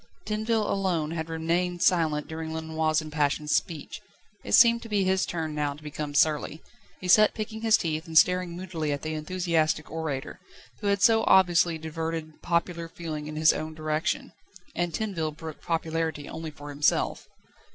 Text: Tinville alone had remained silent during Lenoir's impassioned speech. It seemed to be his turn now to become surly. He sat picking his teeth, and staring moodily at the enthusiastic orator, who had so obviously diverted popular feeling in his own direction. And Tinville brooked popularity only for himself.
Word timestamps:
Tinville 0.25 0.67
alone 0.67 1.11
had 1.11 1.29
remained 1.29 1.83
silent 1.83 2.27
during 2.27 2.51
Lenoir's 2.55 3.03
impassioned 3.03 3.51
speech. 3.51 4.01
It 4.43 4.53
seemed 4.53 4.81
to 4.81 4.89
be 4.89 5.03
his 5.03 5.27
turn 5.27 5.53
now 5.53 5.75
to 5.75 5.83
become 5.83 6.15
surly. 6.15 6.63
He 6.99 7.07
sat 7.07 7.35
picking 7.35 7.61
his 7.61 7.77
teeth, 7.77 8.07
and 8.07 8.17
staring 8.17 8.55
moodily 8.55 8.91
at 8.91 9.03
the 9.03 9.13
enthusiastic 9.13 9.91
orator, 9.91 10.39
who 10.79 10.87
had 10.87 11.03
so 11.03 11.23
obviously 11.27 11.77
diverted 11.77 12.41
popular 12.41 12.87
feeling 12.89 13.27
in 13.27 13.35
his 13.35 13.53
own 13.53 13.75
direction. 13.75 14.31
And 14.73 14.91
Tinville 14.91 15.37
brooked 15.37 15.61
popularity 15.61 16.27
only 16.27 16.49
for 16.49 16.69
himself. 16.69 17.27